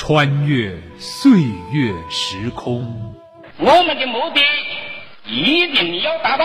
[0.00, 1.40] 穿越岁
[1.72, 2.86] 月时空。
[3.58, 4.40] 我们的目的
[5.26, 6.44] 一定要达到，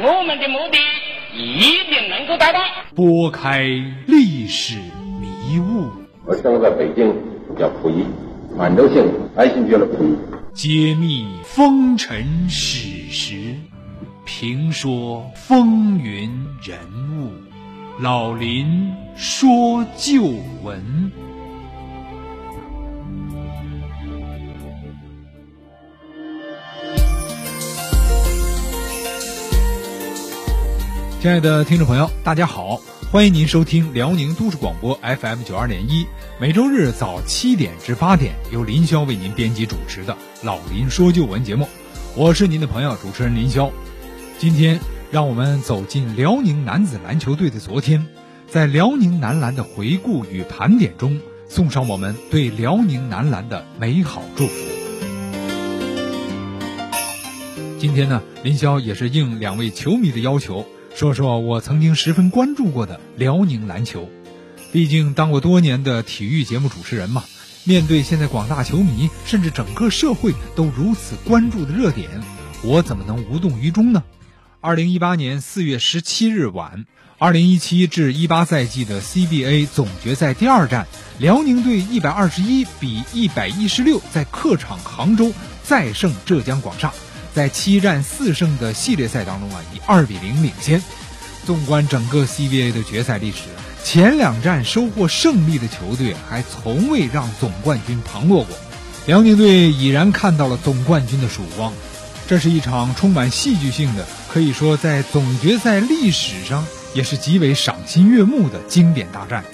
[0.00, 0.78] 我们的目的
[1.36, 1.60] 一
[1.90, 2.60] 定能够达到。
[2.96, 3.64] 拨开
[4.06, 4.78] 历史
[5.20, 5.90] 迷雾，
[6.24, 7.14] 我生在北京，
[7.58, 8.06] 叫溥仪，
[8.56, 10.16] 满洲姓，爱新觉罗溥仪。
[10.54, 13.56] 揭秘风尘史实，
[14.24, 16.30] 评说风云
[16.62, 16.78] 人
[17.20, 17.30] 物，
[18.00, 20.22] 老林说旧
[20.62, 21.12] 闻。
[31.24, 32.78] 亲爱的听众朋友，大家好，
[33.10, 36.04] 欢迎您收听辽宁都市广播 FM 九二点一，
[36.38, 41.66] 每周日早七点至八点，由林霄为您编辑主持的《老林说旧闻》节目，
[42.14, 43.70] 我是您的朋友主持人林霄。
[44.38, 44.78] 今天，
[45.10, 48.06] 让我们走进辽宁男子篮球队的昨天，
[48.46, 54.52] 在辽宁男篮的回顾与盘点中，送上我们对辽宁男篮的美好祝福。
[57.78, 60.66] 今天呢，林霄也是应两位球迷的要求。
[60.94, 64.08] 说说我曾经十分关注过的辽宁篮球，
[64.70, 67.24] 毕竟当过多年的体育节目主持人嘛。
[67.64, 72.08] 面对现在广大球迷甚至整个社会都如此关注的热点，
[72.62, 74.04] 我怎么能无动于衷呢？
[74.60, 76.84] 二零一八年四月十七日晚，
[77.18, 80.86] 二零一七至一八赛季的 CBA 总决赛第二战，
[81.18, 85.32] 辽宁队一百二十一比一百一十六在客场杭州
[85.64, 86.92] 再胜浙江广厦。
[87.34, 90.80] 在七战四胜的系列赛当中啊，以二比零领先。
[91.44, 93.40] 纵观整个 CBA 的决赛历史，
[93.82, 98.56] 前两战收获胜利的球队还从未让总冠军旁落过。
[99.06, 101.72] 辽宁队已然看到了总冠军的曙光。
[102.26, 109.44] 这是一场充满戏剧性的，可以说在总决赛历史上也是极为赏心悦目的经典大战。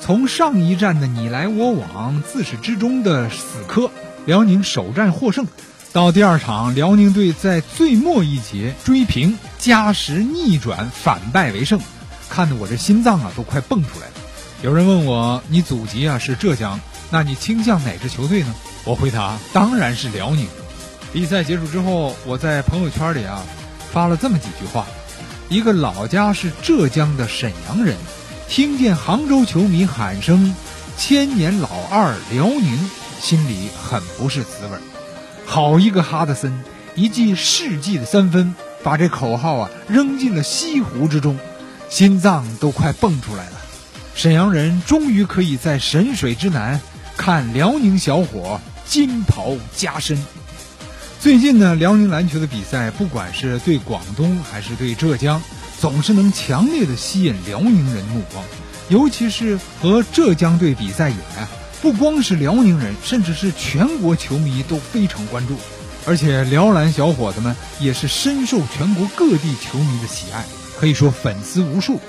[0.00, 3.90] 从上一战的你来我往、自始至终的死磕，
[4.24, 5.46] 辽宁首战获胜。
[5.96, 11.80] 到第二场，辽宁队在最末一节追平，加时逆转反败为胜，
[12.28, 14.12] 看得我这心脏啊都快蹦出来了。
[14.60, 18.54] 有人问我，你祖籍啊是浙江，那你倾向哪支球队呢？
[18.84, 20.46] 我回答，当然是辽宁。
[21.14, 23.42] 比赛结束之后，我在朋友圈里啊
[23.90, 24.84] 发了这么几句话：
[25.48, 27.96] 一个老家是浙江的沈阳人，
[28.50, 30.54] 听见杭州球迷喊声
[30.98, 34.80] “千年老二辽宁”，心里很不是滋味儿。
[35.46, 36.52] 好一个哈德森，
[36.96, 41.38] 一记世纪的三分，把这口号啊扔进了西湖之中，
[41.88, 43.52] 心脏都快蹦出来了。
[44.14, 46.80] 沈阳人终于可以在神水之南
[47.16, 50.22] 看辽宁小伙金袍加身。
[51.20, 55.40] 最近呢，辽宁篮球的比赛，不管是对广东还是对浙江，
[55.80, 58.44] 总是能强烈的吸引辽宁人目光，
[58.88, 61.46] 尤其是和浙江队比赛以来。
[61.86, 65.54] 不光是辽宁人，甚至是全国球迷都非常关注，
[66.04, 70.44] 而且辽篮小伙子们也是深受全国各地球迷的喜爱，
[70.80, 72.00] 可以说粉丝无数。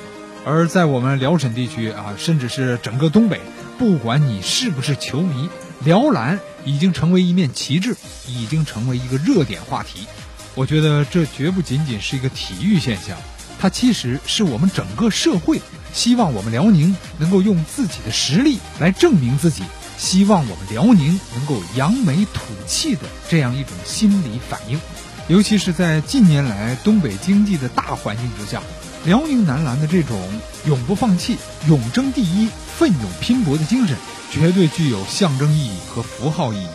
[0.43, 3.39] 而在我们辽沈地区啊，甚至是整个东北，
[3.77, 5.47] 不管你是不是球迷，
[5.85, 7.95] 辽篮已经成为一面旗帜，
[8.27, 10.07] 已经成为一个热点话题。
[10.55, 13.15] 我觉得这绝不仅仅是一个体育现象，
[13.59, 15.61] 它其实是我们整个社会。
[15.93, 19.63] 希望我们辽宁能够用自己的实力来证明自己，
[19.97, 24.79] 希望我们辽宁能够扬眉吐气的这样一种心理反应，
[25.27, 28.61] 尤其是在近年来东北经济的大环境之下，
[29.05, 30.19] 辽宁男篮的这种
[30.67, 32.47] 永不放弃、永争第一、
[32.77, 33.97] 奋勇拼搏的精神，
[34.29, 36.67] 绝对具有象征意义和符号意义。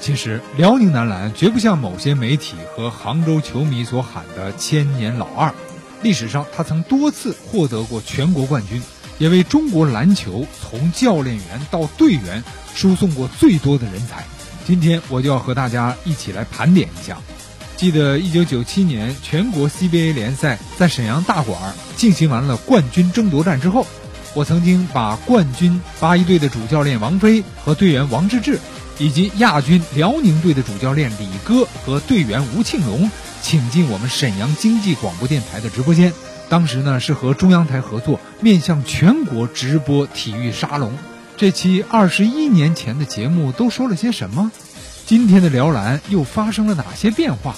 [0.00, 5.54] 其实，辽宁男篮绝不像某些媒体和杭州球迷所喊的“千年老二”。
[6.02, 8.80] 历史上，他曾多次获得过全国冠军，
[9.18, 12.42] 也为中国篮球从教练员到队员
[12.74, 14.24] 输送过最多的人才。
[14.66, 17.18] 今天，我就要和大家一起来盘点一下。
[17.76, 21.56] 记得1997年全国 CBA 联赛在沈阳大馆
[21.96, 23.86] 进行完了冠军争夺战之后，
[24.34, 28.58] 我曾经把冠军八一队的主教练王菲和队员王治郅，
[28.98, 33.10] 以及亚军辽宁队的主教练李哥和队员吴庆龙。
[33.40, 36.12] 请进我们沈阳经济广播电台的直播间。
[36.48, 40.92] 当时呢是和中央台合作，面向全国直播体育沙龙。
[41.36, 44.50] 这期二十一年前的节目都说了些什么？
[45.06, 47.54] 今天的辽篮又发生了哪些变化？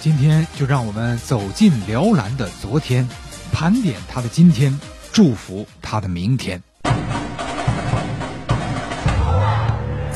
[0.00, 3.08] 今天就让我们走进辽篮的昨天，
[3.52, 4.78] 盘点他的今天，
[5.12, 6.60] 祝福他的明天。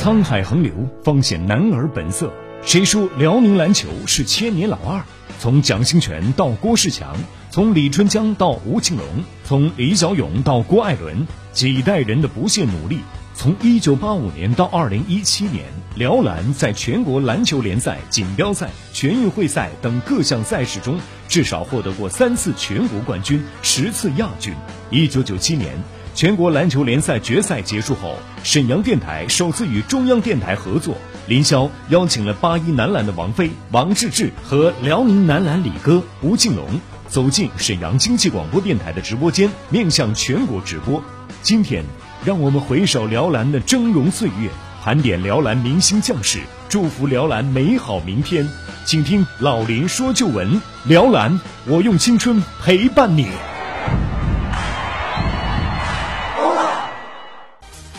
[0.05, 0.71] 沧海横流，
[1.03, 2.31] 方显男儿本色。
[2.61, 5.03] 谁说辽宁篮球是千年老二？
[5.39, 7.17] 从蒋兴权到郭士强，
[7.51, 9.07] 从李春江到吴庆龙，
[9.45, 12.99] 从李小勇到郭艾伦，几代人的不懈努力，
[13.35, 15.65] 从1985年到2017年，
[15.97, 20.99] 辽篮在全国篮球联赛、锦标赛、全运会赛等各项赛事中，
[21.29, 24.53] 至少获得过三次全国冠军、十次亚军。
[24.91, 25.73] 1997年，
[26.15, 30.97] 全国篮球联赛决赛结束后，沈阳电台首次与中央电台合作，
[31.27, 41.03] 林霄邀请了八一男篮的王菲、王治郅和辽宁男篮李哥吴敬龙走进沈阳经济广播电台的直播间，面向全国直播。
[41.43, 41.85] 今天。
[42.25, 44.49] 让我们回首辽篮的峥嵘岁月，
[44.83, 46.39] 盘点辽篮明星将士，
[46.71, 48.49] 祝福辽篮美好明天。
[48.87, 53.27] 请听老林说旧闻：辽篮，我用青春陪伴你。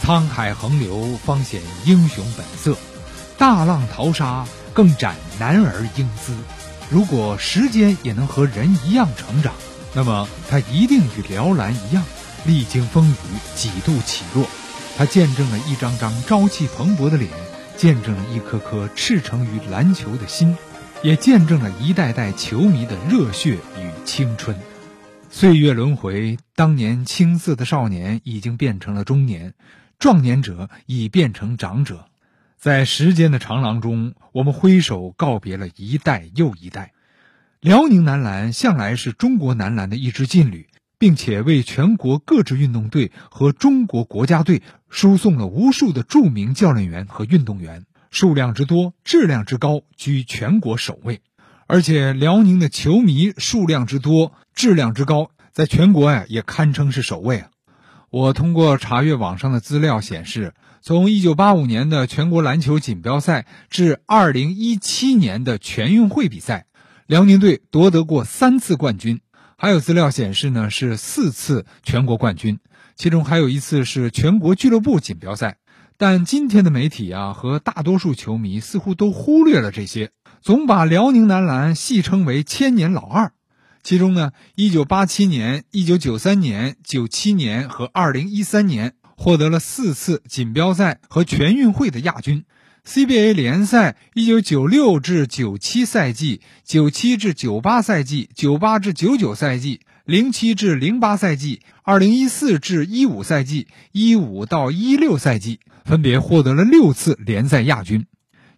[0.06, 2.76] 沧海横流，方显英雄本色；
[3.40, 6.32] 大浪淘沙，更展男儿英姿。
[6.92, 9.52] 如果时间也能和人一样成长，
[9.96, 12.04] 那么他一定与辽篮一样。
[12.46, 13.16] 历经风雨，
[13.56, 14.46] 几度起落，
[14.96, 17.32] 他见证了一张张朝气蓬勃的脸，
[17.76, 20.56] 见证了一颗颗赤诚于篮球的心，
[21.02, 24.56] 也见证了一代代球迷的热血与青春。
[25.32, 29.56] 岁月轮回，当年青涩的少年已经变成了中年，
[30.00, 32.06] 壮年者已变成长者。
[32.58, 36.94] 在时间的长廊中，我们挥手告别了一代又一代。
[37.60, 40.68] 辽宁男篮向来是中国男篮的一支劲旅。
[40.98, 51.22] 并且为全国各支运动队和中国国家队输送了无数的著名教练员和运动员，数量之多、质量之高，居全国首位。
[51.68, 57.50] 而且辽宁的球迷数量之多、质量之高，在全国呀也堪称是首位啊！
[58.16, 66.66] 我通过查阅网上的资料显示，从1985年的全国篮球锦标赛至2017年的全运会比赛，
[67.08, 69.20] 辽宁队夺得过三次冠军。
[69.58, 72.60] 还有资料显示呢，是四次全国冠军，
[72.96, 75.58] 其中还有一次是全国俱乐部锦标赛。
[75.98, 83.34] 但今天的媒体啊和大多数球迷似乎都忽略了这些，总把辽宁男篮戏称为“千年老二”。
[83.86, 92.46] 其中呢，1987年、1993年、97年和2013年获得了四次锦标赛和全运会的亚军。
[92.84, 108.08] CBA 联赛1996至97赛季、97至98赛季、98至99赛季、07至08赛季、2014至15赛季、15到16赛季，分别获得了六次联赛亚军。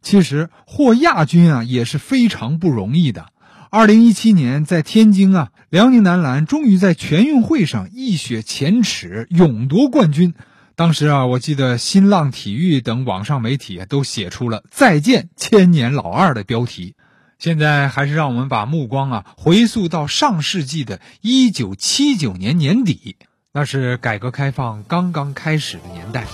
[0.01, 3.25] 其实获亚军啊也是非常不容易的。
[3.71, 10.33] 2017年在天津啊，辽宁男篮终于在全运会上一雪前耻，勇夺冠军。
[10.75, 16.95] 当时啊，我记得新浪体育等网上媒体都写出了“再见千年老二”的标题。
[17.39, 23.17] 现在还是让我们把目光啊回溯到上世纪的一九七九年年底，
[23.51, 26.25] 那是改革开放刚刚开始的年代。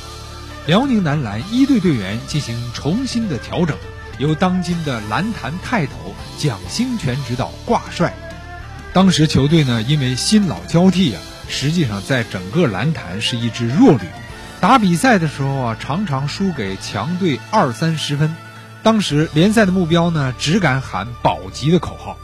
[0.68, 3.75] 辽宁男篮一队队员进行重新的调整，
[4.18, 5.94] 由当今的篮坛泰斗
[6.38, 8.13] 蒋兴权指导挂帅。
[8.94, 14.06] 当时球队呢，因为新老交替啊，实际上在整个篮坛是一支弱旅。
[14.62, 18.36] 打比赛的时候啊，常常输给强队二三十分。
[18.81, 22.18] 当时联赛的目标呢，只敢喊保级的口号。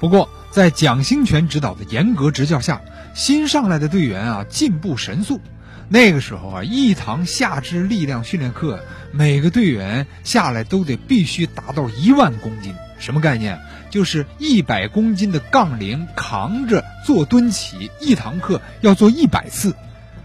[0.00, 2.80] 不过，在蒋兴权指导的严格执教下，
[3.14, 5.40] 新上来的队员啊，进步神速。
[5.88, 8.80] 那个时候啊，一堂下肢力量训练课，
[9.12, 12.74] 每个队员下来都得必须达到一万公斤。
[12.98, 13.58] 什么概念？
[13.90, 19.74] 就是一百公斤的杠铃扛着做蹲起，一堂课要做一百次。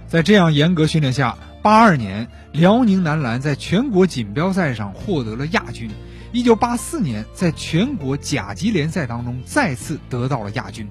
[0.08, 1.38] 在这样严格训练下。
[1.64, 5.92] 八二年，辽宁男篮在全国锦标赛上获得了亚军。
[6.32, 10.90] 一九八四年，在全国甲级联赛当中再次得到了亚军。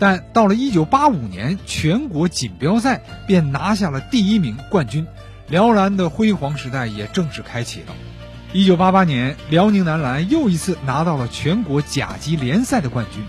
[0.00, 5.06] 但到了一九八五年，全国锦标赛便拿下了第一名冠军，
[5.46, 7.94] 辽篮的辉煌时代也正式开启了。
[8.52, 13.22] 一九八八年，辽宁男篮又一次拿到了全国甲级联赛的冠军。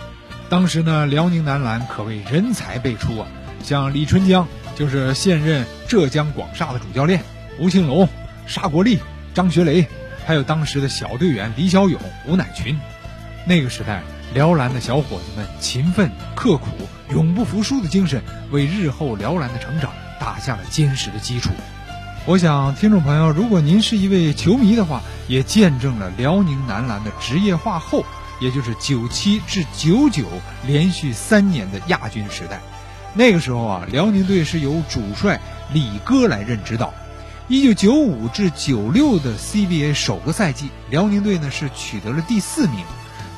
[0.49, 3.27] 当时呢，辽宁男篮可谓人才辈出啊，
[3.61, 4.47] 像李春江。
[4.73, 7.21] 就是现任浙江广厦的主教练
[7.59, 8.07] 吴庆龙、
[8.47, 8.97] 沙国立、
[9.33, 9.85] 张学雷，
[10.25, 12.79] 还有当时的小队员李小勇、吴乃群。
[13.45, 14.01] 那个时代，
[14.33, 16.67] 辽篮的小伙子们勤奋刻苦、
[17.09, 21.51] 永不服输的精神，为日后辽篮的成长打下了坚实的基础。
[22.25, 28.05] 我想，听众朋友，如果您是一位球迷的话，也见证了辽宁男篮的职业化后，
[28.39, 30.23] 也就是九七至九九
[30.65, 32.61] 连续三年的亚军时代。
[33.13, 35.41] 那个时候啊，辽宁队是由主帅
[35.73, 36.93] 李哥来任指导。
[37.49, 42.85] 一九九五至九六的 CBA 首个赛季，辽宁队呢是取得了第四名。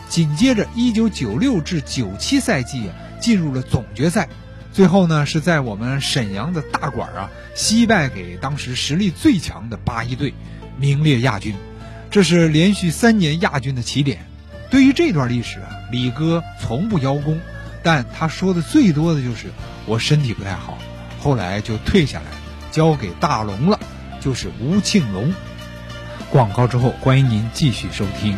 [0.09, 4.29] 紧接着，一九九六至九七赛季啊，进入了总决赛。
[4.71, 10.33] 最后呢是在我们沈阳的大馆啊惜败给当时实力最强的八一队，
[10.77, 11.55] 名列亚军，
[12.09, 14.25] 这是连续三年亚军的起点。
[14.71, 17.39] 对于这段历史啊，李哥从不邀功，
[17.83, 19.51] 但他说的最多的就是
[19.85, 20.79] 我身体不太好，
[21.19, 22.25] 后来就退下来，
[22.71, 23.79] 交给大龙了，
[24.19, 25.31] 就是吴庆龙。
[26.31, 28.35] 广告之后，欢迎您继续收听。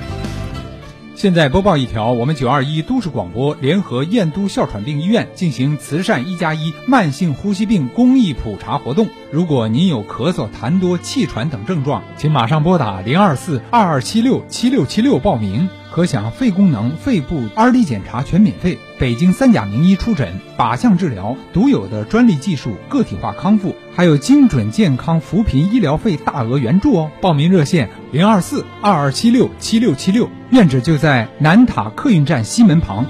[1.15, 9.07] 现在播报一条，我们九二一都市广播联合燕都哮喘病医院进行慈善一加一慢性呼吸病公益普查活动。
[9.31, 15.69] 如果您有咳嗽、痰多、气喘等症状，请马上拨打零二四二二七六七六七六报名。
[15.89, 27.11] 可享肺功能、肺部二 D 检查全免费，北京三甲名医出诊，靶向治疗，独有的专利技术，个体化康复，还有精准健康扶贫医疗费大额援助哦！
[27.21, 33.05] 报名热线零二四二二七六七六七六，院址就在南塔客运站西门旁。